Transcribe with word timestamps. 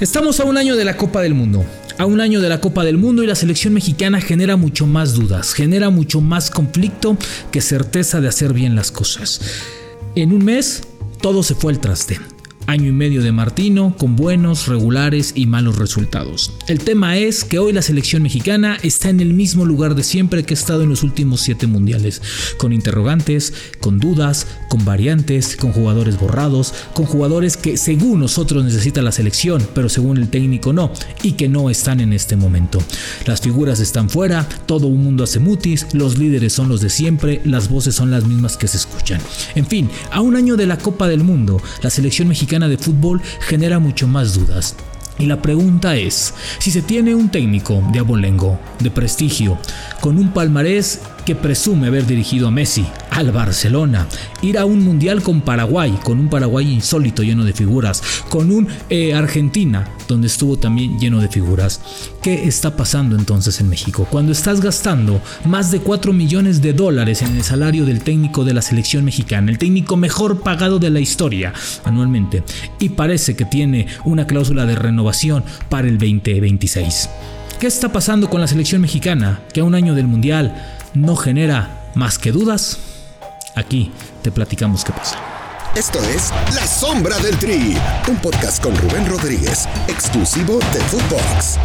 Estamos 0.00 0.40
a 0.40 0.44
un 0.44 0.58
año 0.58 0.74
de 0.74 0.84
la 0.84 0.96
Copa 0.96 1.22
del 1.22 1.34
Mundo. 1.34 1.64
A 1.98 2.06
un 2.06 2.20
año 2.20 2.40
de 2.40 2.48
la 2.48 2.60
Copa 2.60 2.84
del 2.84 2.98
Mundo 2.98 3.22
y 3.22 3.28
la 3.28 3.36
selección 3.36 3.74
mexicana 3.74 4.20
genera 4.20 4.56
mucho 4.56 4.88
más 4.88 5.14
dudas, 5.14 5.54
genera 5.54 5.88
mucho 5.90 6.20
más 6.20 6.50
conflicto 6.50 7.16
que 7.52 7.60
certeza 7.60 8.20
de 8.20 8.26
hacer 8.26 8.52
bien 8.52 8.74
las 8.74 8.90
cosas. 8.90 9.40
En 10.16 10.32
un 10.32 10.44
mes, 10.44 10.82
todo 11.20 11.44
se 11.44 11.54
fue 11.54 11.72
al 11.72 11.78
traste 11.78 12.18
año 12.66 12.88
y 12.88 12.92
medio 12.92 13.22
de 13.22 13.32
Martino 13.32 13.94
con 13.98 14.16
buenos, 14.16 14.66
regulares 14.66 15.32
y 15.34 15.46
malos 15.46 15.76
resultados. 15.76 16.52
El 16.66 16.80
tema 16.80 17.16
es 17.16 17.44
que 17.44 17.58
hoy 17.58 17.72
la 17.72 17.82
selección 17.82 18.22
mexicana 18.22 18.78
está 18.82 19.10
en 19.10 19.20
el 19.20 19.34
mismo 19.34 19.64
lugar 19.64 19.94
de 19.94 20.02
siempre 20.02 20.44
que 20.44 20.54
ha 20.54 20.56
estado 20.56 20.82
en 20.82 20.88
los 20.88 21.02
últimos 21.02 21.40
siete 21.40 21.66
mundiales, 21.66 22.22
con 22.56 22.72
interrogantes, 22.72 23.52
con 23.80 23.98
dudas, 23.98 24.46
con 24.68 24.84
variantes, 24.84 25.56
con 25.56 25.72
jugadores 25.72 26.18
borrados, 26.18 26.74
con 26.94 27.06
jugadores 27.06 27.56
que 27.56 27.76
según 27.76 28.20
nosotros 28.20 28.64
necesita 28.64 29.02
la 29.02 29.12
selección, 29.12 29.66
pero 29.74 29.88
según 29.88 30.16
el 30.16 30.28
técnico 30.28 30.72
no, 30.72 30.92
y 31.22 31.32
que 31.32 31.48
no 31.48 31.70
están 31.70 32.00
en 32.00 32.12
este 32.12 32.36
momento. 32.36 32.82
Las 33.26 33.40
figuras 33.40 33.80
están 33.80 34.08
fuera, 34.08 34.48
todo 34.66 34.86
un 34.86 35.02
mundo 35.02 35.24
hace 35.24 35.38
mutis, 35.38 35.86
los 35.92 36.18
líderes 36.18 36.52
son 36.52 36.68
los 36.68 36.80
de 36.80 36.90
siempre, 36.90 37.40
las 37.44 37.68
voces 37.68 37.94
son 37.94 38.10
las 38.10 38.26
mismas 38.26 38.56
que 38.56 38.68
se 38.68 38.78
escuchan. 38.78 39.20
En 39.54 39.66
fin, 39.66 39.88
a 40.10 40.20
un 40.20 40.36
año 40.36 40.56
de 40.56 40.66
la 40.66 40.78
Copa 40.78 41.08
del 41.08 41.24
Mundo, 41.24 41.60
la 41.82 41.90
selección 41.90 42.28
mexicana 42.28 42.53
de 42.60 42.78
fútbol 42.78 43.20
genera 43.40 43.78
mucho 43.78 44.06
más 44.06 44.34
dudas. 44.34 44.76
Y 45.18 45.26
la 45.26 45.40
pregunta 45.40 45.96
es, 45.96 46.34
si 46.58 46.70
se 46.70 46.82
tiene 46.82 47.14
un 47.14 47.28
técnico 47.28 47.82
de 47.92 48.00
abolengo, 48.00 48.58
de 48.80 48.90
prestigio, 48.90 49.58
con 50.00 50.18
un 50.18 50.32
palmarés 50.32 51.00
que 51.24 51.34
presume 51.34 51.86
haber 51.86 52.06
dirigido 52.06 52.48
a 52.48 52.50
Messi, 52.50 52.86
al 53.10 53.32
Barcelona, 53.32 54.06
ir 54.42 54.58
a 54.58 54.64
un 54.64 54.84
mundial 54.84 55.22
con 55.22 55.40
Paraguay, 55.40 55.98
con 56.02 56.18
un 56.18 56.28
Paraguay 56.28 56.70
insólito 56.70 57.22
lleno 57.22 57.44
de 57.44 57.52
figuras, 57.52 58.02
con 58.28 58.50
un 58.50 58.68
eh, 58.90 59.14
Argentina 59.14 59.88
donde 60.08 60.26
estuvo 60.26 60.58
también 60.58 60.98
lleno 60.98 61.20
de 61.20 61.28
figuras. 61.28 61.80
¿Qué 62.22 62.46
está 62.46 62.76
pasando 62.76 63.16
entonces 63.16 63.60
en 63.60 63.68
México? 63.68 64.06
Cuando 64.10 64.32
estás 64.32 64.60
gastando 64.60 65.20
más 65.44 65.70
de 65.70 65.80
4 65.80 66.12
millones 66.12 66.60
de 66.60 66.72
dólares 66.72 67.22
en 67.22 67.36
el 67.36 67.42
salario 67.42 67.84
del 67.84 68.02
técnico 68.02 68.44
de 68.44 68.54
la 68.54 68.62
selección 68.62 69.04
mexicana, 69.04 69.50
el 69.50 69.58
técnico 69.58 69.96
mejor 69.96 70.40
pagado 70.40 70.78
de 70.78 70.90
la 70.90 71.00
historia 71.00 71.52
anualmente, 71.84 72.42
y 72.78 72.90
parece 72.90 73.36
que 73.36 73.44
tiene 73.44 73.86
una 74.04 74.26
cláusula 74.26 74.66
de 74.66 74.76
renovación 74.76 75.44
para 75.68 75.88
el 75.88 75.98
2026. 75.98 77.08
¿Qué 77.58 77.68
está 77.68 77.92
pasando 77.92 78.28
con 78.28 78.40
la 78.40 78.46
selección 78.46 78.82
mexicana 78.82 79.40
que 79.52 79.60
a 79.60 79.64
un 79.64 79.74
año 79.74 79.94
del 79.94 80.06
Mundial 80.06 80.54
no 80.94 81.16
genera 81.16 81.90
más 81.94 82.18
que 82.18 82.32
dudas? 82.32 82.78
Aquí 83.56 83.90
te 84.22 84.30
platicamos 84.30 84.84
qué 84.84 84.92
pasa. 84.92 85.18
Esto 85.76 85.98
es 86.04 86.30
La 86.54 86.66
Sombra 86.66 87.18
del 87.18 87.36
Tri, 87.36 87.76
un 88.08 88.16
podcast 88.18 88.62
con 88.62 88.76
Rubén 88.76 89.06
Rodríguez, 89.06 89.68
exclusivo 89.88 90.58
de 90.72 90.80
Footbox. 90.80 91.58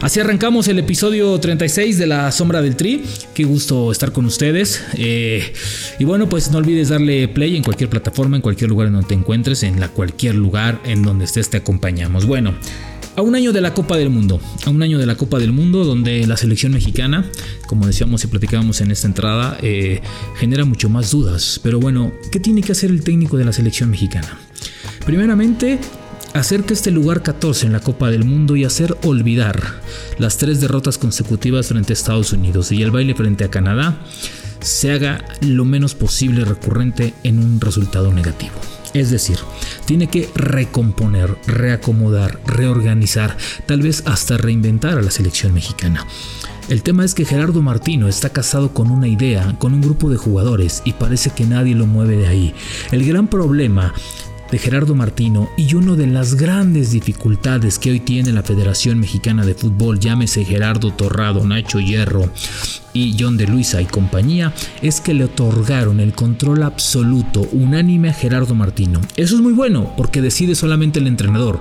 Así 0.00 0.20
arrancamos 0.20 0.68
el 0.68 0.78
episodio 0.78 1.38
36 1.38 1.98
de 1.98 2.06
La 2.06 2.30
Sombra 2.32 2.60
del 2.60 2.76
Tri. 2.76 3.02
Qué 3.34 3.44
gusto 3.44 3.92
estar 3.92 4.12
con 4.12 4.26
ustedes. 4.26 4.84
Eh, 4.94 5.52
y 5.98 6.04
bueno, 6.04 6.28
pues 6.28 6.50
no 6.50 6.58
olvides 6.58 6.90
darle 6.90 7.28
play 7.28 7.56
en 7.56 7.62
cualquier 7.62 7.88
plataforma, 7.88 8.36
en 8.36 8.42
cualquier 8.42 8.70
lugar 8.70 8.88
en 8.88 8.94
donde 8.94 9.08
te 9.08 9.14
encuentres, 9.14 9.62
en 9.62 9.80
la 9.80 9.88
cualquier 9.88 10.34
lugar 10.34 10.80
en 10.84 11.02
donde 11.02 11.24
estés 11.24 11.48
te 11.48 11.58
acompañamos. 11.58 12.26
Bueno, 12.26 12.54
a 13.16 13.22
un 13.22 13.34
año 13.34 13.52
de 13.52 13.60
la 13.60 13.74
Copa 13.74 13.96
del 13.96 14.10
Mundo, 14.10 14.40
a 14.64 14.70
un 14.70 14.82
año 14.82 14.98
de 14.98 15.06
la 15.06 15.16
Copa 15.16 15.38
del 15.38 15.52
Mundo 15.52 15.84
donde 15.84 16.26
la 16.26 16.36
selección 16.36 16.72
mexicana, 16.72 17.24
como 17.66 17.86
decíamos 17.86 18.22
y 18.24 18.26
platicábamos 18.26 18.80
en 18.82 18.90
esta 18.90 19.06
entrada, 19.06 19.58
eh, 19.62 20.02
genera 20.36 20.64
mucho 20.64 20.88
más 20.90 21.10
dudas. 21.10 21.58
Pero 21.62 21.80
bueno, 21.80 22.12
¿qué 22.30 22.38
tiene 22.38 22.62
que 22.62 22.72
hacer 22.72 22.90
el 22.90 23.02
técnico 23.02 23.38
de 23.38 23.46
la 23.46 23.52
selección 23.52 23.90
mexicana? 23.90 24.38
Primeramente, 25.06 25.78
hacer 26.34 26.64
que 26.64 26.74
este 26.74 26.90
lugar 26.90 27.22
14 27.22 27.66
en 27.66 27.72
la 27.72 27.80
Copa 27.80 28.10
del 28.10 28.24
Mundo 28.24 28.54
y 28.54 28.64
hacer 28.64 28.96
olvidar 29.04 29.62
las 30.18 30.36
tres 30.36 30.60
derrotas 30.60 30.98
consecutivas 30.98 31.68
frente 31.68 31.92
a 31.92 31.94
Estados 31.94 32.32
Unidos 32.32 32.70
y 32.70 32.82
el 32.82 32.90
baile 32.90 33.14
frente 33.14 33.44
a 33.44 33.50
Canadá 33.50 33.98
se 34.60 34.90
haga 34.90 35.24
lo 35.40 35.64
menos 35.64 35.94
posible 35.94 36.44
recurrente 36.44 37.14
en 37.22 37.38
un 37.38 37.60
resultado 37.60 38.12
negativo. 38.12 38.54
Es 38.96 39.10
decir, 39.10 39.38
tiene 39.84 40.06
que 40.06 40.30
recomponer, 40.34 41.36
reacomodar, 41.46 42.40
reorganizar, 42.46 43.36
tal 43.66 43.82
vez 43.82 44.02
hasta 44.06 44.38
reinventar 44.38 44.96
a 44.96 45.02
la 45.02 45.10
selección 45.10 45.52
mexicana. 45.52 46.06
El 46.70 46.82
tema 46.82 47.04
es 47.04 47.14
que 47.14 47.26
Gerardo 47.26 47.60
Martino 47.60 48.08
está 48.08 48.30
casado 48.30 48.72
con 48.72 48.90
una 48.90 49.06
idea, 49.06 49.54
con 49.58 49.74
un 49.74 49.82
grupo 49.82 50.08
de 50.08 50.16
jugadores 50.16 50.80
y 50.86 50.94
parece 50.94 51.28
que 51.28 51.44
nadie 51.44 51.74
lo 51.74 51.86
mueve 51.86 52.16
de 52.16 52.26
ahí. 52.26 52.54
El 52.90 53.04
gran 53.04 53.28
problema 53.28 53.92
de 54.50 54.58
Gerardo 54.58 54.94
Martino 54.94 55.48
y 55.56 55.74
una 55.74 55.94
de 55.94 56.06
las 56.06 56.34
grandes 56.34 56.90
dificultades 56.92 57.78
que 57.78 57.90
hoy 57.90 58.00
tiene 58.00 58.32
la 58.32 58.42
Federación 58.42 58.98
Mexicana 58.98 59.44
de 59.44 59.54
Fútbol, 59.54 59.98
llámese 59.98 60.44
Gerardo 60.44 60.92
Torrado, 60.92 61.44
Nacho 61.44 61.80
Hierro 61.80 62.30
y 62.92 63.16
John 63.18 63.36
de 63.36 63.46
Luisa 63.46 63.82
y 63.82 63.86
compañía, 63.86 64.52
es 64.82 65.00
que 65.00 65.14
le 65.14 65.24
otorgaron 65.24 66.00
el 66.00 66.12
control 66.14 66.62
absoluto, 66.62 67.46
unánime 67.52 68.10
a 68.10 68.14
Gerardo 68.14 68.54
Martino. 68.54 69.00
Eso 69.16 69.34
es 69.34 69.40
muy 69.40 69.52
bueno 69.52 69.92
porque 69.96 70.22
decide 70.22 70.54
solamente 70.54 71.00
el 71.00 71.06
entrenador. 71.06 71.60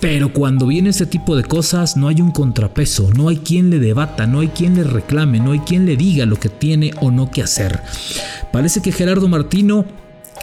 Pero 0.00 0.32
cuando 0.32 0.68
viene 0.68 0.90
ese 0.90 1.06
tipo 1.06 1.34
de 1.34 1.42
cosas 1.42 1.96
no 1.96 2.06
hay 2.06 2.20
un 2.20 2.30
contrapeso, 2.30 3.10
no 3.16 3.28
hay 3.28 3.38
quien 3.38 3.68
le 3.68 3.80
debata, 3.80 4.28
no 4.28 4.40
hay 4.40 4.48
quien 4.48 4.76
le 4.76 4.84
reclame, 4.84 5.40
no 5.40 5.52
hay 5.52 5.58
quien 5.60 5.86
le 5.86 5.96
diga 5.96 6.24
lo 6.24 6.36
que 6.36 6.48
tiene 6.48 6.92
o 7.00 7.10
no 7.10 7.32
que 7.32 7.42
hacer. 7.42 7.80
Parece 8.52 8.80
que 8.80 8.92
Gerardo 8.92 9.26
Martino 9.26 9.84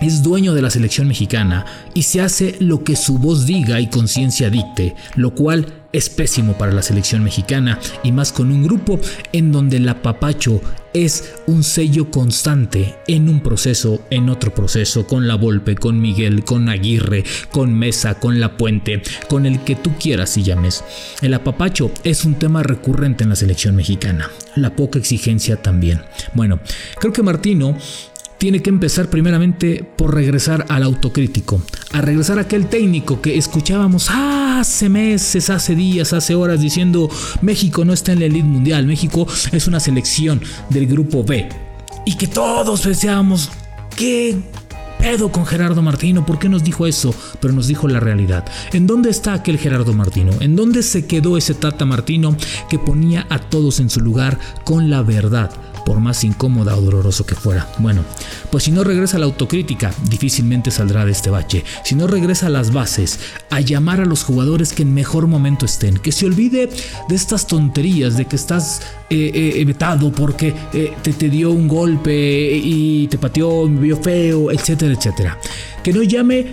es 0.02 0.24
dueño 0.24 0.54
de 0.54 0.62
la 0.62 0.70
selección 0.70 1.08
mexicana 1.08 1.66
y 1.94 2.04
se 2.04 2.22
hace 2.22 2.56
lo 2.60 2.84
que 2.84 2.96
su 2.96 3.18
voz 3.18 3.46
diga 3.46 3.80
y 3.80 3.88
conciencia 3.88 4.50
dicte, 4.50 4.96
lo 5.16 5.34
cual 5.34 5.86
es 5.96 6.10
pésimo 6.10 6.58
para 6.58 6.74
la 6.74 6.82
selección 6.82 7.24
mexicana 7.24 7.80
y 8.04 8.12
más 8.12 8.34
con 8.34 8.52
un 8.52 8.64
grupo 8.64 9.00
en 9.32 9.54
donde 9.54 9.80
la 9.80 10.02
papacho 10.02 10.60
es 10.94 11.36
un 11.48 11.64
sello 11.64 12.12
constante 12.12 12.96
en 13.08 13.30
un 13.30 13.42
proceso, 13.42 14.02
en 14.10 14.30
otro 14.30 14.54
proceso, 14.54 15.08
con 15.08 15.28
la 15.28 15.36
Volpe, 15.36 15.76
con 15.76 16.02
Miguel, 16.02 16.44
con 16.44 16.70
Aguirre, 16.70 17.24
con 17.52 17.74
Mesa, 17.74 18.20
con 18.20 18.40
La 18.40 18.58
Puente, 18.58 19.02
con 19.30 19.46
el 19.46 19.62
que 19.62 19.76
tú 19.76 19.94
quieras 19.98 20.36
y 20.38 20.44
llames. 20.44 20.84
El 21.22 21.34
apapacho 21.34 21.92
es 22.04 22.26
un 22.26 22.36
tema 22.36 22.64
recurrente 22.64 23.24
en 23.24 23.30
la 23.30 23.36
selección 23.36 23.76
mexicana, 23.76 24.30
la 24.56 24.76
poca 24.76 25.00
exigencia 25.00 25.62
también. 25.62 26.02
Bueno, 26.34 26.60
creo 27.00 27.14
que 27.14 27.24
Martino 27.24 27.78
tiene 28.38 28.62
que 28.62 28.70
empezar 28.70 29.10
primeramente 29.10 29.84
por 29.96 30.14
regresar 30.14 30.66
al 30.70 30.84
autocrítico, 30.84 31.62
a 31.94 32.02
regresar 32.02 32.38
a 32.38 32.42
aquel 32.42 32.68
técnico 32.68 33.22
que 33.22 33.38
escuchábamos 33.38 34.10
hace 34.10 34.90
meses, 34.90 35.50
hace 35.50 35.76
días, 35.76 36.14
hace 36.14 36.36
horas 36.36 36.62
diciendo 36.62 37.10
México 37.42 37.86
no 37.86 37.94
está 37.94 38.12
en 38.12 38.20
la 38.20 38.26
elite 38.26 38.44
mundial, 38.44 38.86
México 38.86 39.28
es 39.52 39.68
una 39.68 39.80
selección 39.80 40.42
del 40.70 40.88
grupo 40.88 41.24
B. 41.24 41.48
Y 42.06 42.18
que 42.18 42.28
todos 42.28 42.84
deseábamos, 42.84 43.50
¿qué 43.96 44.38
pedo 45.00 45.32
con 45.32 45.46
Gerardo 45.46 45.82
Martino? 45.82 46.26
¿Por 46.26 46.40
qué 46.40 46.50
nos 46.50 46.64
dijo 46.64 46.86
eso? 46.86 47.14
Pero 47.40 47.54
nos 47.54 47.68
dijo 47.68 47.88
la 47.88 48.00
realidad. 48.00 48.46
¿En 48.74 48.88
dónde 48.88 49.10
está 49.10 49.34
aquel 49.34 49.58
Gerardo 49.58 49.94
Martino? 49.94 50.32
¿En 50.40 50.56
dónde 50.56 50.84
se 50.84 51.06
quedó 51.06 51.38
ese 51.38 51.54
Tata 51.54 51.86
Martino 51.86 52.36
que 52.70 52.80
ponía 52.80 53.26
a 53.30 53.40
todos 53.40 53.80
en 53.80 53.90
su 53.90 54.02
lugar 54.02 54.38
con 54.64 54.90
la 54.90 55.02
verdad? 55.02 55.52
Por 55.86 56.00
más 56.00 56.24
incómoda 56.24 56.76
o 56.76 56.82
doloroso 56.82 57.26
que 57.26 57.36
fuera. 57.36 57.70
Bueno, 57.78 58.04
pues 58.52 58.64
si 58.66 58.72
no 58.72 58.84
regresa 58.84 59.18
a 59.18 59.20
la 59.20 59.28
autocrítica, 59.28 59.94
difícilmente 60.10 60.72
saldrá 60.72 61.06
de 61.06 61.12
este 61.12 61.30
bache. 61.30 61.64
Si 61.84 61.96
no 61.96 62.08
regresa 62.08 62.48
a 62.48 62.50
las 62.50 62.74
bases, 62.74 63.20
a 63.50 63.62
llamar 63.62 64.02
a 64.02 64.06
los 64.06 64.24
jugadores 64.24 64.74
que 64.74 64.84
en 64.84 64.94
mejor 64.94 65.28
momento 65.28 65.66
estén, 65.66 65.98
que 65.98 66.12
se 66.12 66.26
olvide 66.26 66.70
de 67.08 67.16
estas 67.16 67.48
tonterías, 67.48 68.18
de 68.18 68.26
que 68.26 68.36
estás 68.36 68.82
eh, 69.10 69.54
eh 69.56 69.66
vetado 69.66 70.12
porque 70.12 70.54
eh, 70.74 70.94
te, 71.02 71.14
te 71.14 71.30
dio 71.30 71.52
un 71.52 71.68
golpe 71.68 72.14
y 72.14 73.08
te 73.08 73.18
pateó, 73.18 73.68
me 73.70 73.82
vio 73.82 73.98
feo, 73.98 74.52
etcétera, 74.52 74.94
etcétera. 74.94 75.40
Que 75.84 75.94
no 75.94 76.02
llame 76.02 76.48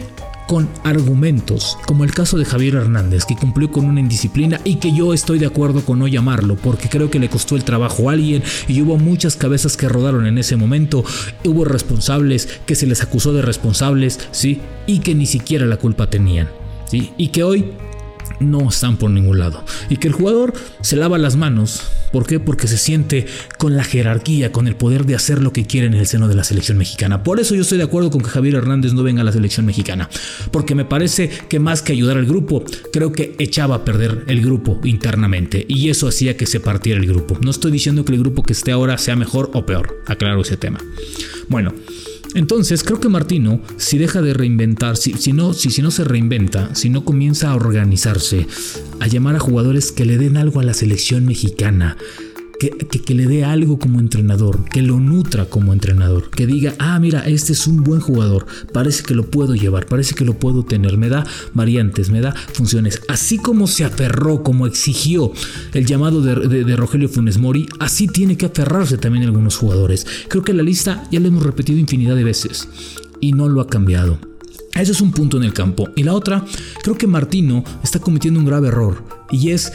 con 0.52 0.68
argumentos, 0.84 1.78
como 1.86 2.04
el 2.04 2.12
caso 2.12 2.36
de 2.36 2.44
Javier 2.44 2.74
Hernández, 2.74 3.24
que 3.24 3.36
cumplió 3.36 3.72
con 3.72 3.86
una 3.86 4.00
indisciplina 4.00 4.60
y 4.65 4.74
que 4.74 4.94
yo 4.94 5.15
estoy 5.15 5.38
de 5.38 5.47
acuerdo 5.47 5.80
con 5.80 5.98
no 5.98 6.06
llamarlo, 6.06 6.56
porque 6.56 6.91
creo 6.91 7.10
que 7.10 7.18
le 7.18 7.30
costó 7.30 7.56
el 7.56 7.65
trabajo 7.65 8.10
a 8.10 8.12
alguien 8.12 8.42
y 8.68 8.82
hubo 8.82 8.98
muchas 8.98 9.36
cabezas 9.36 9.78
que 9.78 9.88
rodaron 9.88 10.27
en 10.27 10.36
ese 10.36 10.56
momento, 10.56 11.06
hubo 11.47 11.65
responsables 11.65 12.60
que 12.66 12.74
se 12.74 12.86
les 12.86 13.03
acusó 13.03 13.32
de 13.32 13.41
responsables, 13.41 14.21
sí, 14.30 14.60
y 14.86 14.98
que 14.98 15.15
ni 15.15 15.24
siquiera 15.24 15.65
la 15.65 15.78
culpa 15.78 16.10
tenían, 16.10 16.50
sí, 16.84 17.12
y 17.16 17.28
que 17.28 17.44
hoy 17.44 17.72
no 18.38 18.68
están 18.68 18.98
por 18.98 19.09
ningún 19.10 19.38
lado. 19.38 19.65
Y 19.88 19.97
que 19.97 20.09
el 20.09 20.12
jugador 20.12 20.53
se 20.82 20.97
lava 20.97 21.16
las 21.16 21.34
manos. 21.34 21.80
¿Por 22.12 22.26
qué? 22.26 22.38
Porque 22.41 22.68
se 22.68 22.76
siente 22.76 23.26
con 23.59 23.76
la 23.76 23.84
jerarquía, 23.84 24.53
con 24.53 24.68
el 24.68 24.76
poder 24.76 25.06
de 25.06 25.14
hacer 25.14 25.42
lo 25.42 25.53
que 25.53 25.66
quiere 25.66 25.86
en 25.86 25.94
el 25.94 26.06
seno 26.06 26.28
de 26.28 26.34
la 26.34 26.44
selección 26.44 26.78
mexicana. 26.78 27.22
Por 27.22 27.41
eso 27.41 27.54
yo 27.54 27.62
estoy 27.62 27.78
de 27.78 27.84
acuerdo 27.84 28.10
con 28.10 28.22
que 28.22 28.28
Javier 28.28 28.56
Hernández 28.56 28.92
no 28.92 29.03
venga 29.03 29.22
a 29.22 29.24
la 29.24 29.32
selección 29.32 29.66
mexicana. 29.66 30.09
Porque 30.50 30.74
me 30.74 30.84
parece 30.84 31.30
que 31.48 31.59
más 31.59 31.82
que 31.82 31.92
ayudar 31.92 32.16
al 32.16 32.26
grupo, 32.26 32.64
creo 32.92 33.12
que 33.12 33.34
echaba 33.38 33.76
a 33.76 33.84
perder 33.84 34.24
el 34.28 34.42
grupo 34.42 34.80
internamente. 34.84 35.64
Y 35.68 35.91
eso 35.91 36.09
hacía 36.09 36.36
que 36.36 36.47
se 36.47 36.60
partiera 36.60 37.00
el 37.00 37.06
grupo. 37.06 37.38
No 37.41 37.50
estoy 37.50 37.72
diciendo 37.72 38.04
que 38.04 38.12
el 38.12 38.18
grupo 38.18 38.42
que 38.42 38.53
esté 38.53 38.72
ahora 38.72 38.98
sea 38.98 39.16
mejor 39.16 39.50
o 39.54 39.65
peor. 39.65 40.03
Aclaro 40.06 40.42
ese 40.42 40.56
tema. 40.56 40.78
Bueno. 41.48 41.72
Entonces, 42.34 42.82
creo 42.82 43.00
que 43.00 43.08
Martino, 43.08 43.60
si 43.76 43.98
deja 43.98 44.22
de 44.22 44.34
reinventar, 44.34 44.96
si, 44.96 45.12
si, 45.14 45.32
no, 45.32 45.52
si, 45.52 45.70
si 45.70 45.82
no 45.82 45.90
se 45.90 46.04
reinventa, 46.04 46.74
si 46.74 46.88
no 46.88 47.04
comienza 47.04 47.50
a 47.50 47.54
organizarse, 47.54 48.46
a 49.00 49.06
llamar 49.06 49.36
a 49.36 49.40
jugadores 49.40 49.92
que 49.92 50.04
le 50.04 50.18
den 50.18 50.36
algo 50.36 50.60
a 50.60 50.64
la 50.64 50.74
selección 50.74 51.26
mexicana, 51.26 51.96
que, 52.70 53.14
le 53.14 53.26
dé 53.26 53.44
algo 53.44 53.78
como 53.78 54.00
entrenador, 54.00 54.64
que 54.66 54.82
lo 54.82 55.00
nutra 55.00 55.47
como 55.47 55.72
entrenador, 55.72 56.30
que 56.30 56.47
diga, 56.47 56.74
ah, 56.78 56.98
mira, 57.00 57.20
este 57.26 57.53
es 57.53 57.66
un 57.66 57.82
buen 57.82 58.00
jugador, 58.00 58.47
parece 58.72 59.03
que 59.03 59.14
lo 59.14 59.26
puedo 59.30 59.54
llevar, 59.54 59.86
parece 59.86 60.14
que 60.14 60.24
lo 60.24 60.38
puedo 60.38 60.64
tener, 60.64 60.97
me 60.97 61.09
da 61.09 61.24
variantes, 61.54 62.10
me 62.10 62.20
da 62.20 62.34
funciones. 62.53 63.03
Así 63.09 63.38
como 63.38 63.66
se 63.66 63.84
aferró, 63.84 64.42
como 64.42 64.66
exigió 64.66 65.32
el 65.72 65.86
llamado 65.86 66.20
de, 66.22 66.76
Rogelio 66.76 67.09
Funes 67.09 67.38
Mori, 67.38 67.66
así 67.80 68.06
tiene 68.06 68.36
que 68.36 68.47
aferrarse 68.47 68.98
también 68.98 69.24
algunos 69.24 69.56
jugadores. 69.56 70.06
Creo 70.28 70.42
que 70.42 70.53
la 70.53 70.62
lista 70.62 71.04
ya 71.10 71.20
la 71.20 71.28
hemos 71.28 71.42
repetido 71.42 71.78
infinidad 71.78 72.16
de 72.16 72.24
veces 72.24 72.68
y 73.20 73.32
no 73.32 73.48
lo 73.48 73.60
ha 73.60 73.68
cambiado. 73.68 74.18
Eso 74.74 74.92
es 74.92 75.00
un 75.03 75.12
punto 75.12 75.36
en 75.36 75.44
el 75.44 75.53
campo. 75.53 75.91
Y 75.97 76.03
la 76.03 76.15
otra, 76.15 76.44
creo 76.82 76.97
que 76.97 77.06
Martino 77.06 77.62
está 77.84 77.98
cometiendo 77.98 78.41
un 78.41 78.47
grave 78.47 78.68
error 78.68 79.04
y 79.30 79.50
es 79.50 79.72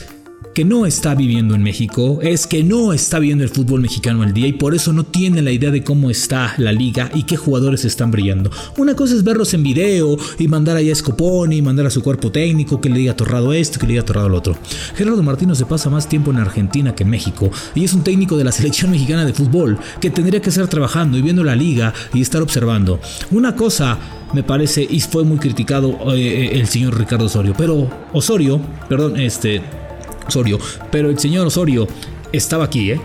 que 0.58 0.66
no 0.66 0.88
está 0.88 1.14
viviendo 1.14 1.54
en 1.54 1.62
México, 1.62 2.18
es 2.24 2.48
que 2.48 2.64
no 2.64 2.92
está 2.92 3.20
viendo 3.20 3.44
el 3.44 3.52
fútbol 3.52 3.80
mexicano 3.80 4.24
al 4.24 4.34
día 4.34 4.48
y 4.48 4.54
por 4.54 4.74
eso 4.74 4.92
no 4.92 5.04
tiene 5.04 5.44
la 5.44 5.52
idea 5.52 5.70
de 5.70 5.84
cómo 5.84 6.10
está 6.10 6.56
la 6.58 6.72
liga 6.72 7.12
y 7.14 7.26
qué 7.26 7.38
jugadores 7.38 7.86
están 7.86 8.10
brillando. 8.10 8.50
Una 8.76 8.96
cosa 8.96 9.14
es 9.14 9.24
verlos 9.24 9.54
en 9.54 9.62
video 9.62 10.18
y 10.40 10.48
mandar 10.48 10.76
allá 10.76 10.94
a 10.94 11.54
y 11.54 11.62
mandar 11.62 11.86
a 11.86 11.92
su 11.92 12.02
cuerpo 12.02 12.32
técnico 12.32 12.82
que 12.82 12.90
le 12.90 12.98
diga 12.98 13.16
torrado 13.16 13.54
esto, 13.54 13.78
que 13.78 13.86
le 13.86 13.94
diga 13.94 14.04
torrado 14.04 14.30
lo 14.30 14.38
otro. 14.40 14.58
Gerardo 14.96 15.22
Martino 15.22 15.54
se 15.54 15.68
pasa 15.68 15.92
más 15.92 16.10
tiempo 16.10 16.32
en 16.32 16.38
Argentina 16.38 16.96
que 16.96 17.04
en 17.04 17.12
México 17.12 17.52
y 17.76 17.84
es 17.84 17.94
un 17.94 18.04
técnico 18.04 18.36
de 18.36 18.44
la 18.44 18.52
selección 18.52 18.90
mexicana 18.90 19.26
de 19.26 19.34
fútbol 19.34 19.78
que 20.02 20.10
tendría 20.10 20.42
que 20.42 20.50
estar 20.50 20.68
trabajando 20.68 21.20
y 21.20 21.22
viendo 21.22 21.44
la 21.44 21.56
liga 21.56 21.94
y 22.16 22.22
estar 22.22 22.42
observando. 22.42 23.00
Una 23.30 23.56
cosa 23.56 24.00
me 24.34 24.42
parece 24.42 24.88
y 24.90 25.02
fue 25.02 25.24
muy 25.24 25.38
criticado 25.38 26.00
eh, 26.16 26.50
el 26.54 26.66
señor 26.66 26.98
Ricardo 26.98 27.26
Osorio, 27.26 27.54
pero 27.56 27.88
Osorio, 28.12 28.60
perdón, 28.90 29.20
este 29.20 29.62
Osorio. 30.28 30.60
Pero 30.92 31.10
el 31.10 31.20
señor 31.20 31.48
Osorio 31.48 31.88
estaba 32.32 32.66
aquí, 32.66 32.92
¿eh? 32.92 33.02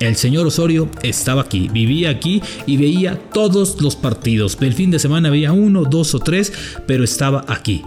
El 0.00 0.16
señor 0.16 0.46
Osorio 0.46 0.88
estaba 1.02 1.42
aquí, 1.42 1.68
vivía 1.72 2.10
aquí 2.10 2.42
y 2.66 2.76
veía 2.76 3.18
todos 3.32 3.80
los 3.80 3.96
partidos. 3.96 4.58
El 4.60 4.74
fin 4.74 4.90
de 4.90 4.98
semana 4.98 5.30
veía 5.30 5.52
uno, 5.52 5.84
dos 5.84 6.14
o 6.14 6.18
tres, 6.18 6.52
pero 6.86 7.04
estaba 7.04 7.44
aquí. 7.48 7.82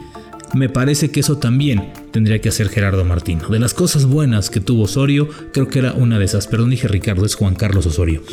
Me 0.53 0.69
parece 0.69 1.11
que 1.11 1.19
eso 1.19 1.37
también 1.37 1.91
tendría 2.11 2.39
que 2.39 2.49
hacer 2.49 2.69
Gerardo 2.69 3.03
Martino. 3.03 3.49
De 3.49 3.59
las 3.59 3.73
cosas 3.73 4.05
buenas 4.05 4.49
que 4.49 4.61
tuvo 4.61 4.83
Osorio, 4.83 5.27
creo 5.51 5.67
que 5.67 5.79
era 5.79 5.93
una 5.93 6.17
de 6.17 6.25
esas. 6.25 6.47
Perdón, 6.47 6.69
dije 6.69 6.87
Ricardo, 6.87 7.25
es 7.25 7.35
Juan 7.35 7.55
Carlos 7.55 7.85
Osorio. 7.85 8.23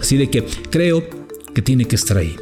Así 0.00 0.16
de 0.16 0.30
que 0.30 0.46
creo 0.70 1.04
que 1.54 1.60
tiene 1.60 1.84
que 1.84 1.96
estar 1.96 2.16
ahí. 2.16 2.36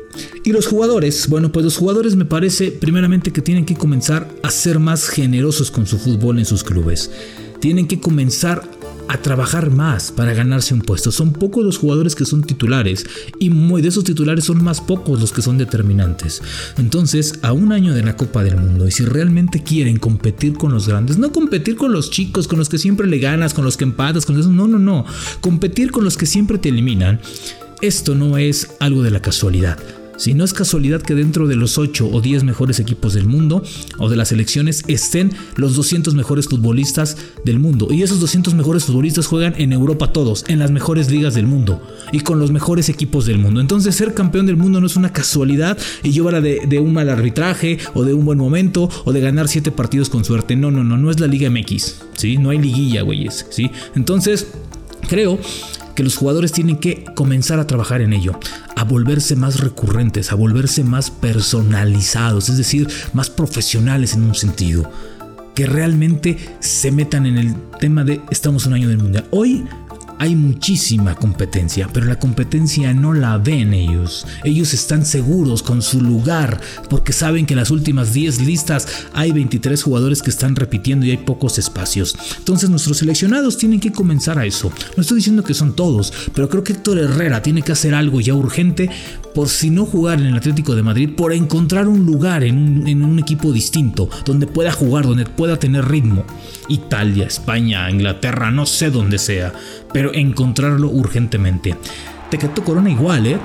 Y 0.45 0.53
los 0.53 0.67
jugadores, 0.69 1.29
bueno, 1.29 1.51
pues 1.51 1.65
los 1.65 1.77
jugadores 1.77 2.15
me 2.15 2.25
parece 2.25 2.71
primeramente 2.71 3.33
que 3.33 3.43
tienen 3.43 3.65
que 3.65 3.75
comenzar 3.75 4.29
a 4.43 4.51
ser 4.51 4.79
más 4.79 5.09
generosos 5.09 5.73
con 5.73 5.87
su 5.87 5.99
fútbol 5.99 6.39
en 6.39 6.45
sus 6.45 6.63
clubes 6.63 7.11
tienen 7.61 7.87
que 7.87 8.01
comenzar 8.01 8.63
a 9.09 9.19
trabajar 9.19 9.71
más 9.71 10.11
para 10.11 10.35
ganarse 10.35 10.75
un 10.75 10.81
puesto. 10.81 11.13
Son 11.13 11.33
pocos 11.33 11.65
los 11.65 11.79
jugadores 11.79 12.15
que 12.15 12.25
son 12.25 12.43
titulares 12.43 13.07
y 13.39 13.51
muy 13.51 13.83
de 13.83 13.89
esos 13.89 14.05
titulares 14.05 14.45
son 14.45 14.63
más 14.63 14.81
pocos 14.81 15.21
los 15.21 15.33
que 15.33 15.43
son 15.43 15.59
determinantes. 15.59 16.43
Entonces, 16.77 17.39
a 17.43 17.53
un 17.53 17.73
año 17.73 17.95
de 17.95 18.03
la 18.03 18.17
Copa 18.17 18.43
del 18.43 18.57
Mundo 18.57 18.87
y 18.87 18.91
si 18.91 19.05
realmente 19.05 19.63
quieren 19.63 19.99
competir 19.99 20.55
con 20.55 20.73
los 20.73 20.89
grandes, 20.89 21.19
no 21.19 21.33
competir 21.33 21.77
con 21.77 21.93
los 21.93 22.11
chicos, 22.11 22.49
con 22.49 22.59
los 22.59 22.69
que 22.69 22.79
siempre 22.79 23.07
le 23.07 23.19
ganas, 23.19 23.55
con 23.55 23.65
los 23.65 23.77
que 23.77 23.85
empatas, 23.85 24.27
con 24.27 24.39
eso, 24.39 24.51
no, 24.51 24.67
no, 24.67 24.79
no, 24.79 25.05
competir 25.41 25.91
con 25.91 26.05
los 26.05 26.17
que 26.17 26.27
siempre 26.27 26.59
te 26.59 26.69
eliminan. 26.71 27.21
Esto 27.83 28.15
no 28.15 28.39
es 28.39 28.71
algo 28.81 29.03
de 29.03 29.11
la 29.11 29.21
casualidad. 29.21 29.79
Si 30.17 30.33
no 30.33 30.45
es 30.45 30.55
casualidad 30.55 31.03
que 31.03 31.15
dentro 31.15 31.47
de 31.47 31.57
los 31.57 31.77
8 31.79 32.09
o 32.11 32.21
10 32.21 32.45
mejores 32.45 32.81
equipos 32.81 33.15
del 33.15 33.27
mundo 33.27 33.63
o 33.99 34.09
de 34.09 34.17
las 34.17 34.29
selecciones 34.29 34.83
estén 34.89 35.33
los 35.57 35.75
200 35.75 36.15
mejores 36.15 36.47
futbolistas 36.47 37.17
del 37.45 37.59
mundo. 37.59 37.89
Y 37.91 38.03
esos 38.03 38.21
200 38.21 38.55
mejores 38.55 38.85
futbolistas 38.85 39.27
juegan 39.27 39.55
en 39.59 39.73
Europa 39.73 40.13
todos, 40.13 40.45
en 40.49 40.59
las 40.59 40.71
mejores 40.71 41.11
ligas 41.11 41.35
del 41.35 41.47
mundo 41.47 41.83
y 42.13 42.21
con 42.21 42.39
los 42.39 42.51
mejores 42.51 42.89
equipos 42.89 43.27
del 43.27 43.39
mundo. 43.39 43.61
Entonces 43.61 43.95
ser 43.95 44.15
campeón 44.15 44.47
del 44.47 44.57
mundo 44.57 44.81
no 44.81 44.87
es 44.87 44.97
una 44.97 45.13
casualidad 45.13 45.77
y 46.03 46.11
llevará 46.11 46.41
de, 46.41 46.61
de 46.67 46.79
un 46.79 46.93
mal 46.93 47.11
arbitraje 47.11 47.79
o 47.95 48.05
de 48.05 48.15
un 48.15 48.25
buen 48.25 48.39
momento 48.39 48.89
o 49.05 49.13
de 49.13 49.21
ganar 49.21 49.49
7 49.49 49.71
partidos 49.71 50.09
con 50.09 50.25
suerte. 50.25 50.57
No, 50.57 50.71
no, 50.71 50.83
no, 50.83 50.97
no 50.97 51.11
es 51.11 51.21
la 51.21 51.27
Liga 51.27 51.51
MX. 51.51 51.97
¿sí? 52.15 52.39
No 52.39 52.51
hay 52.51 52.59
liguilla, 52.59 53.03
güeyes. 53.03 53.47
¿sí? 53.51 53.71
Entonces 53.95 54.49
creo 55.09 55.39
que 55.97 56.05
los 56.05 56.17
jugadores 56.17 56.53
tienen 56.53 56.77
que 56.77 57.05
comenzar 57.17 57.59
a 57.59 57.67
trabajar 57.67 58.03
en 58.03 58.13
ello, 58.13 58.39
a 58.77 58.85
volverse 58.85 59.35
más 59.35 59.59
recurrentes, 59.59 60.31
a 60.31 60.37
volverse 60.37 60.85
más 60.85 61.11
personalizados, 61.11 62.49
es 62.51 62.59
decir, 62.59 62.87
más 63.15 63.31
profesionales 63.31 64.15
en 64.15 64.23
un 64.23 64.35
sentido, 64.35 64.89
que 65.55 65.67
realmente 65.67 66.37
se 66.61 66.93
metan 66.93 67.27
en 67.27 67.39
el 67.39 67.57
tema 67.81 68.05
de 68.05 68.21
estamos 68.31 68.67
un 68.67 68.75
año 68.75 68.89
del 68.89 68.99
mundial. 68.99 69.25
Hoy 69.31 69.65
hay 70.19 70.35
muchísima 70.35 71.15
competencia, 71.15 71.89
pero 71.93 72.07
la 72.07 72.19
competencia 72.19 72.93
no 72.95 73.13
la 73.13 73.39
ven 73.39 73.75
ellos. 73.75 74.27
Ellos 74.45 74.73
están 74.75 75.05
seguros 75.05 75.63
con 75.63 75.83
su 75.83 76.01
lugar 76.01 76.61
porque 76.89 77.13
saben 77.13 77.47
que 77.47 77.55
en 77.55 77.61
las 77.61 77.71
últimas 77.71 78.13
10 78.13 78.43
listas 78.43 79.07
hay 79.13 79.33
23 79.33 79.83
jugadores 79.83 80.23
que 80.23 80.31
están 80.31 80.57
repitiendo 80.57 81.07
y 81.07 81.11
hay 81.11 81.19
pocos 81.19 81.59
espacios. 81.59 82.17
Entonces 82.39 82.71
nuestros 82.71 82.99
seleccionados 82.99 83.59
tienen 83.59 83.81
que 83.81 83.93
comenzar 83.93 84.39
a 84.39 84.47
eso. 84.47 84.73
No 84.97 85.01
estoy 85.01 85.17
diciendo 85.17 85.45
que 85.45 85.55
son 85.55 85.75
todos, 85.75 86.13
pero 86.35 86.49
creo 86.49 86.65
que 86.65 86.73
Héctor 86.73 86.99
Herrera 86.99 87.43
tiene 87.43 87.63
que 87.63 87.73
hacer 87.73 87.95
algo 87.95 88.21
ya 88.21 88.35
urgente 88.35 88.91
por 89.35 89.51
si 89.51 89.69
no 89.69 89.85
jugar 89.85 90.19
en 90.19 90.29
el 90.29 90.37
Atlético 90.37 90.75
de 90.75 90.83
Madrid, 90.83 91.11
por 91.15 91.35
encontrar 91.35 91.89
un 91.89 92.07
lugar 92.07 92.43
en 92.43 92.57
un, 92.57 92.87
en 92.89 93.05
un 93.05 93.19
equipo 93.19 93.53
distinto, 93.53 94.09
donde 94.25 94.47
pueda 94.47 94.73
jugar, 94.73 95.05
donde 95.05 95.27
pueda 95.27 95.59
tener 95.59 95.87
ritmo. 95.87 96.25
Italia, 96.69 97.27
España, 97.27 97.91
Inglaterra, 97.91 98.51
no 98.51 98.65
sé 98.65 98.91
dónde 98.91 99.19
sea, 99.19 99.53
pero 99.97 100.13
encontrarlo 100.13 100.91
urgentemente. 100.91 101.75
Tecato 102.31 102.63
Corona 102.63 102.91
igual, 102.91 103.27
¿eh? 103.29 103.39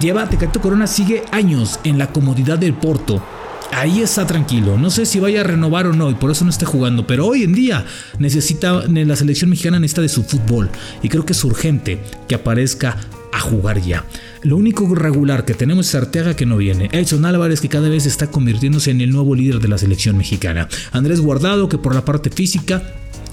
Lleva, 0.00 0.26
Tecato 0.26 0.58
Corona 0.58 0.86
sigue 0.86 1.24
años 1.30 1.78
en 1.84 1.98
la 1.98 2.06
comodidad 2.06 2.58
del 2.58 2.72
Porto. 2.72 3.22
Ahí 3.70 4.00
está 4.00 4.26
tranquilo. 4.26 4.78
No 4.78 4.88
sé 4.88 5.04
si 5.04 5.20
vaya 5.20 5.42
a 5.42 5.44
renovar 5.44 5.86
o 5.86 5.92
no 5.92 6.10
y 6.10 6.14
por 6.14 6.30
eso 6.30 6.46
no 6.46 6.50
está 6.50 6.64
jugando. 6.64 7.06
Pero 7.06 7.26
hoy 7.26 7.42
en 7.42 7.52
día 7.52 7.84
necesita, 8.18 8.82
la 8.88 9.14
selección 9.14 9.50
mexicana 9.50 9.78
necesita 9.78 10.00
de 10.00 10.08
su 10.08 10.22
fútbol. 10.22 10.70
Y 11.02 11.10
creo 11.10 11.26
que 11.26 11.34
es 11.34 11.44
urgente 11.44 12.00
que 12.26 12.34
aparezca 12.34 12.96
a 13.30 13.40
jugar 13.40 13.82
ya. 13.82 14.06
Lo 14.40 14.56
único 14.56 14.94
regular 14.94 15.44
que 15.44 15.52
tenemos 15.52 15.86
es 15.90 15.94
Arteaga 15.96 16.34
que 16.34 16.46
no 16.46 16.56
viene. 16.56 16.88
Edson 16.92 17.26
Álvarez 17.26 17.60
que 17.60 17.68
cada 17.68 17.90
vez 17.90 18.06
está 18.06 18.28
convirtiéndose 18.28 18.90
en 18.90 19.02
el 19.02 19.10
nuevo 19.10 19.34
líder 19.34 19.58
de 19.58 19.68
la 19.68 19.76
selección 19.76 20.16
mexicana. 20.16 20.66
Andrés 20.92 21.20
Guardado 21.20 21.68
que 21.68 21.76
por 21.76 21.94
la 21.94 22.06
parte 22.06 22.30
física 22.30 22.82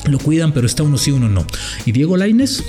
lo 0.10 0.20
cuidan 0.20 0.54
pero 0.54 0.68
está 0.68 0.84
uno 0.84 0.98
sí 0.98 1.12
uno 1.12 1.30
no. 1.30 1.46
Y 1.86 1.92
Diego 1.92 2.18
Laines 2.18 2.64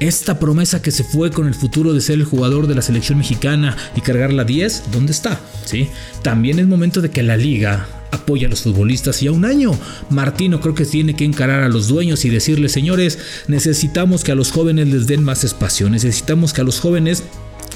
esta 0.00 0.38
promesa 0.38 0.80
que 0.80 0.90
se 0.90 1.04
fue 1.04 1.30
con 1.30 1.46
el 1.46 1.54
futuro 1.54 1.92
de 1.92 2.00
ser 2.00 2.14
el 2.14 2.24
jugador 2.24 2.66
de 2.66 2.74
la 2.74 2.80
selección 2.80 3.18
mexicana 3.18 3.76
y 3.94 4.00
cargar 4.00 4.32
la 4.32 4.44
10, 4.44 4.84
¿dónde 4.90 5.12
está? 5.12 5.38
¿Sí? 5.66 5.88
También 6.22 6.58
es 6.58 6.66
momento 6.66 7.02
de 7.02 7.10
que 7.10 7.22
la 7.22 7.36
liga 7.36 7.86
apoya 8.10 8.46
a 8.46 8.50
los 8.50 8.62
futbolistas 8.62 9.22
y 9.22 9.26
a 9.26 9.32
un 9.32 9.44
año. 9.44 9.78
Martino 10.08 10.60
creo 10.60 10.74
que 10.74 10.86
tiene 10.86 11.14
que 11.14 11.26
encarar 11.26 11.62
a 11.62 11.68
los 11.68 11.86
dueños 11.86 12.24
y 12.24 12.30
decirles, 12.30 12.72
señores, 12.72 13.18
necesitamos 13.46 14.24
que 14.24 14.32
a 14.32 14.34
los 14.34 14.52
jóvenes 14.52 14.88
les 14.88 15.06
den 15.06 15.22
más 15.22 15.44
espacio, 15.44 15.90
necesitamos 15.90 16.54
que 16.54 16.62
a 16.62 16.64
los 16.64 16.80
jóvenes 16.80 17.22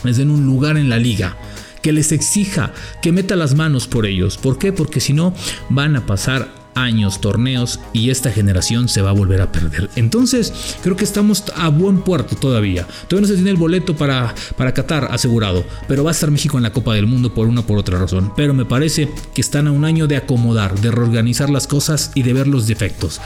les 0.02 0.16
den 0.16 0.30
un 0.30 0.46
lugar 0.46 0.78
en 0.78 0.88
la 0.88 0.98
liga 0.98 1.36
que 1.82 1.92
les 1.92 2.10
exija 2.12 2.72
que 3.02 3.12
meta 3.12 3.36
las 3.36 3.54
manos 3.54 3.86
por 3.86 4.06
ellos. 4.06 4.38
¿Por 4.38 4.58
qué? 4.58 4.72
Porque 4.72 5.00
si 5.00 5.12
no 5.12 5.34
van 5.68 5.96
a 5.96 6.06
pasar 6.06 6.63
años, 6.74 7.20
torneos 7.20 7.80
y 7.92 8.10
esta 8.10 8.30
generación 8.30 8.88
se 8.88 9.02
va 9.02 9.10
a 9.10 9.14
volver 9.14 9.40
a 9.40 9.52
perder. 9.52 9.90
Entonces, 9.96 10.76
creo 10.82 10.96
que 10.96 11.04
estamos 11.04 11.44
a 11.56 11.68
buen 11.68 12.02
puerto 12.02 12.36
todavía. 12.36 12.86
Todavía 13.08 13.28
no 13.28 13.28
se 13.28 13.34
tiene 13.34 13.50
el 13.50 13.56
boleto 13.56 13.96
para, 13.96 14.34
para 14.56 14.74
Qatar 14.74 15.08
asegurado, 15.10 15.64
pero 15.88 16.04
va 16.04 16.10
a 16.10 16.12
estar 16.12 16.30
México 16.30 16.56
en 16.56 16.62
la 16.62 16.72
Copa 16.72 16.94
del 16.94 17.06
Mundo 17.06 17.32
por 17.34 17.48
una 17.48 17.60
o 17.60 17.66
por 17.66 17.78
otra 17.78 17.98
razón. 17.98 18.32
Pero 18.36 18.54
me 18.54 18.64
parece 18.64 19.08
que 19.34 19.40
están 19.40 19.66
a 19.66 19.72
un 19.72 19.84
año 19.84 20.06
de 20.06 20.16
acomodar, 20.16 20.78
de 20.80 20.90
reorganizar 20.90 21.50
las 21.50 21.66
cosas 21.66 22.12
y 22.14 22.22
de 22.22 22.32
ver 22.32 22.46
los 22.46 22.66
defectos. 22.66 23.20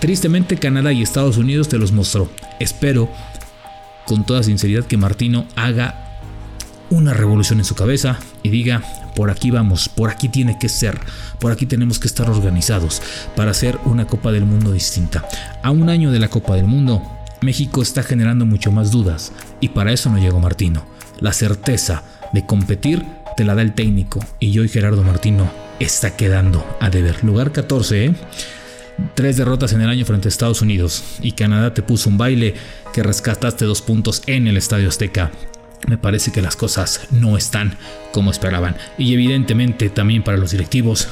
Tristemente, 0.00 0.56
Canadá 0.56 0.92
y 0.92 1.02
Estados 1.02 1.38
Unidos 1.38 1.68
te 1.68 1.78
los 1.78 1.92
mostró. 1.92 2.30
Espero 2.60 3.08
con 4.06 4.24
toda 4.24 4.42
sinceridad 4.42 4.84
que 4.84 4.96
Martino 4.96 5.46
haga 5.54 6.07
una 6.90 7.14
revolución 7.14 7.58
en 7.58 7.64
su 7.64 7.74
cabeza 7.74 8.18
y 8.42 8.48
diga, 8.48 8.82
por 9.14 9.30
aquí 9.30 9.50
vamos, 9.50 9.88
por 9.88 10.10
aquí 10.10 10.28
tiene 10.28 10.58
que 10.58 10.68
ser, 10.68 10.98
por 11.40 11.52
aquí 11.52 11.66
tenemos 11.66 11.98
que 11.98 12.06
estar 12.06 12.30
organizados 12.30 13.02
para 13.36 13.50
hacer 13.50 13.78
una 13.84 14.06
Copa 14.06 14.32
del 14.32 14.44
Mundo 14.44 14.72
distinta. 14.72 15.24
A 15.62 15.70
un 15.70 15.88
año 15.90 16.12
de 16.12 16.18
la 16.18 16.28
Copa 16.28 16.54
del 16.54 16.66
Mundo, 16.66 17.02
México 17.40 17.82
está 17.82 18.02
generando 18.02 18.46
mucho 18.46 18.72
más 18.72 18.90
dudas 18.90 19.32
y 19.60 19.68
para 19.68 19.92
eso 19.92 20.10
no 20.10 20.18
llegó 20.18 20.40
Martino. 20.40 20.86
La 21.20 21.32
certeza 21.32 22.02
de 22.32 22.46
competir 22.46 23.04
te 23.36 23.44
la 23.44 23.54
da 23.54 23.62
el 23.62 23.74
técnico 23.74 24.24
y 24.38 24.52
yo 24.52 24.64
y 24.64 24.68
Gerardo 24.68 25.02
Martino 25.02 25.50
está 25.80 26.16
quedando 26.16 26.64
a 26.80 26.90
deber. 26.90 27.22
Lugar 27.24 27.52
14, 27.52 28.04
¿eh? 28.06 28.14
Tres 29.14 29.36
derrotas 29.36 29.72
en 29.72 29.80
el 29.80 29.88
año 29.88 30.04
frente 30.04 30.26
a 30.26 30.30
Estados 30.30 30.60
Unidos 30.60 31.04
y 31.22 31.32
Canadá 31.32 31.72
te 31.72 31.82
puso 31.82 32.08
un 32.08 32.18
baile 32.18 32.54
que 32.92 33.04
rescataste 33.04 33.64
dos 33.64 33.80
puntos 33.80 34.22
en 34.26 34.48
el 34.48 34.56
Estadio 34.56 34.88
Azteca 34.88 35.30
me 35.86 35.98
parece 35.98 36.32
que 36.32 36.42
las 36.42 36.56
cosas 36.56 37.02
no 37.10 37.36
están 37.36 37.76
como 38.12 38.30
esperaban. 38.30 38.76
Y 38.96 39.14
evidentemente 39.14 39.90
también 39.90 40.22
para 40.22 40.38
los 40.38 40.50
directivos, 40.50 41.08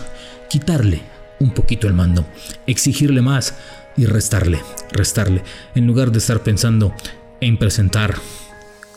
quitarle 0.48 1.02
un 1.38 1.50
poquito 1.50 1.86
el 1.86 1.94
mando, 1.94 2.26
exigirle 2.66 3.22
más 3.22 3.54
y 3.96 4.06
restarle, 4.06 4.60
restarle, 4.90 5.42
en 5.74 5.86
lugar 5.86 6.12
de 6.12 6.18
estar 6.18 6.40
pensando 6.40 6.94
en 7.40 7.56
presentar 7.58 8.16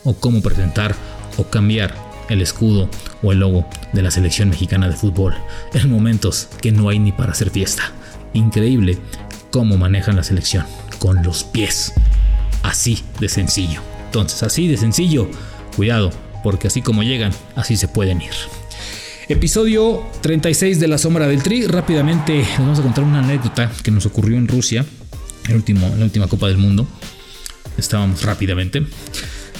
o 0.04 0.14
cómo 0.14 0.42
presentar 0.42 0.94
o 1.36 1.44
cambiar 1.44 1.94
el 2.28 2.42
escudo 2.42 2.88
o 3.22 3.32
el 3.32 3.40
logo 3.40 3.66
de 3.92 4.02
la 4.02 4.10
selección 4.10 4.50
mexicana 4.50 4.88
de 4.88 4.96
fútbol 4.96 5.34
en 5.74 5.90
momentos 5.90 6.48
que 6.60 6.72
no 6.72 6.88
hay 6.88 6.98
ni 6.98 7.12
para 7.12 7.32
hacer 7.32 7.50
fiesta. 7.50 7.92
Increíble 8.32 8.98
cómo 9.50 9.76
manejan 9.76 10.16
la 10.16 10.22
selección 10.22 10.64
con 10.98 11.22
los 11.22 11.44
pies. 11.44 11.92
Así 12.62 13.02
de 13.18 13.28
sencillo. 13.28 13.80
Entonces, 14.06 14.42
así 14.42 14.68
de 14.68 14.76
sencillo. 14.76 15.28
Cuidado, 15.76 16.10
porque 16.42 16.68
así 16.68 16.82
como 16.82 17.02
llegan, 17.02 17.32
así 17.56 17.76
se 17.76 17.88
pueden 17.88 18.20
ir. 18.22 18.30
Episodio 19.28 20.04
36 20.22 20.80
de 20.80 20.88
La 20.88 20.98
Sombra 20.98 21.28
del 21.28 21.42
Tri. 21.42 21.66
Rápidamente 21.66 22.38
les 22.38 22.58
vamos 22.58 22.80
a 22.80 22.82
contar 22.82 23.04
una 23.04 23.20
anécdota 23.20 23.70
que 23.82 23.92
nos 23.92 24.04
ocurrió 24.04 24.36
en 24.36 24.48
Rusia, 24.48 24.84
el 25.48 25.54
último, 25.54 25.86
en 25.86 26.00
la 26.00 26.04
última 26.04 26.26
Copa 26.26 26.48
del 26.48 26.58
Mundo. 26.58 26.86
Estábamos 27.78 28.22
rápidamente. 28.24 28.84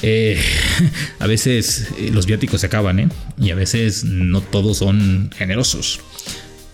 Eh, 0.02 0.40
a 1.21 1.26
veces 1.29 1.88
eh, 1.99 2.11
los 2.12 2.26
viáticos 2.26 2.62
se 2.62 2.67
acaban, 2.67 2.99
¿eh? 2.99 3.09
Y 3.38 3.50
a 3.50 3.55
veces 3.55 4.02
no 4.02 4.40
todos 4.40 4.79
son 4.79 5.31
generosos. 5.37 6.00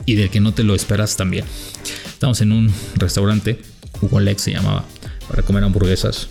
Y 0.07 0.15
del 0.15 0.31
que 0.31 0.41
no 0.41 0.55
te 0.55 0.63
lo 0.63 0.75
esperas 0.75 1.17
también. 1.17 1.45
Estamos 2.07 2.41
en 2.41 2.53
un 2.53 2.73
restaurante, 2.95 3.61
Hugo 4.01 4.21
Lex 4.21 4.41
se 4.41 4.53
llamaba, 4.53 4.87
para 5.29 5.43
comer 5.43 5.65
hamburguesas. 5.65 6.29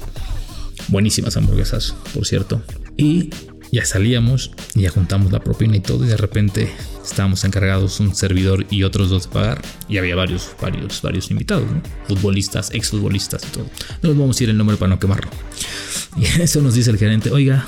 Buenísimas 0.88 1.38
hamburguesas, 1.38 1.94
por 2.14 2.26
cierto. 2.26 2.64
Y 2.98 3.30
ya 3.72 3.86
salíamos, 3.86 4.52
ya 4.74 4.90
juntamos 4.90 5.32
la 5.32 5.40
propina 5.40 5.76
y 5.76 5.82
todo, 5.82 6.06
y 6.06 6.08
de 6.08 6.18
repente 6.18 6.72
estábamos 7.04 7.44
encargados 7.44 8.00
un 8.00 8.16
servidor 8.16 8.66
y 8.70 8.84
otros 8.84 9.10
dos 9.10 9.24
de 9.24 9.30
pagar, 9.30 9.62
y 9.90 9.98
había 9.98 10.16
varios, 10.16 10.52
varios, 10.62 11.02
varios 11.02 11.30
invitados, 11.32 11.70
¿no? 11.70 11.82
futbolistas, 12.08 12.72
exfutbolistas 12.74 13.44
y 13.46 13.48
todo. 13.48 13.66
No 14.02 14.10
les 14.10 14.18
vamos 14.18 14.40
a 14.40 14.44
ir 14.44 14.50
el 14.50 14.58
nombre 14.58 14.78
para 14.78 14.90
no 14.90 15.00
quemarlo. 15.00 15.32
Y 16.18 16.24
eso 16.42 16.62
nos 16.62 16.76
dice 16.76 16.92
el 16.92 16.98
gerente, 16.98 17.30
oiga, 17.30 17.68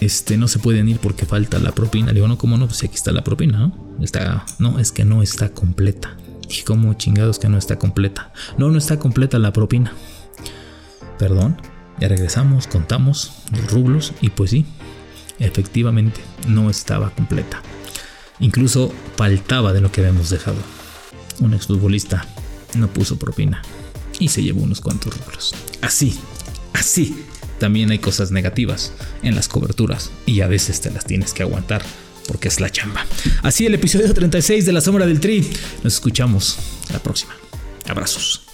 este, 0.00 0.36
no 0.36 0.48
se 0.48 0.58
pueden 0.58 0.88
ir 0.88 0.98
porque 0.98 1.26
falta 1.26 1.60
la 1.60 1.72
propina. 1.72 2.08
Le 2.08 2.14
digo, 2.14 2.26
no, 2.26 2.36
¿cómo 2.36 2.58
no? 2.58 2.66
Pues 2.66 2.82
aquí 2.82 2.96
está 2.96 3.12
la 3.12 3.22
propina, 3.22 3.58
¿no? 3.58 3.96
Está, 4.02 4.44
no, 4.58 4.80
es 4.80 4.90
que 4.90 5.04
no 5.04 5.22
está 5.22 5.50
completa. 5.50 6.16
Dije, 6.48 6.64
¿cómo 6.64 6.94
chingados 6.94 7.38
que 7.38 7.48
no 7.48 7.56
está 7.56 7.78
completa? 7.78 8.32
No, 8.58 8.68
no 8.70 8.78
está 8.78 8.98
completa 8.98 9.38
la 9.38 9.52
propina. 9.52 9.92
Perdón, 11.18 11.56
ya 12.00 12.08
regresamos, 12.08 12.66
contamos 12.66 13.32
los 13.52 13.70
rublos 13.70 14.12
y 14.20 14.30
pues 14.30 14.50
sí, 14.50 14.64
efectivamente 15.38 16.20
no 16.48 16.70
estaba 16.70 17.10
completa. 17.10 17.62
Incluso 18.40 18.92
faltaba 19.16 19.72
de 19.72 19.80
lo 19.80 19.92
que 19.92 20.00
habíamos 20.00 20.30
dejado. 20.30 20.56
Un 21.40 21.54
exfutbolista 21.54 22.26
no 22.74 22.88
puso 22.88 23.18
propina 23.18 23.62
y 24.18 24.28
se 24.28 24.42
llevó 24.42 24.62
unos 24.62 24.80
cuantos 24.80 25.16
rublos. 25.16 25.54
Así, 25.80 26.18
así. 26.72 27.24
También 27.58 27.90
hay 27.90 27.98
cosas 27.98 28.30
negativas 28.32 28.92
en 29.22 29.34
las 29.36 29.48
coberturas 29.48 30.10
y 30.26 30.40
a 30.40 30.48
veces 30.48 30.80
te 30.80 30.90
las 30.90 31.04
tienes 31.04 31.32
que 31.32 31.44
aguantar 31.44 31.82
porque 32.26 32.48
es 32.48 32.60
la 32.60 32.70
chamba. 32.70 33.06
Así 33.42 33.66
el 33.66 33.74
episodio 33.74 34.12
36 34.12 34.66
de 34.66 34.72
La 34.72 34.80
Sombra 34.80 35.06
del 35.06 35.20
Tri. 35.20 35.48
Nos 35.82 35.94
escuchamos 35.94 36.58
la 36.92 36.98
próxima. 36.98 37.34
Abrazos. 37.86 38.53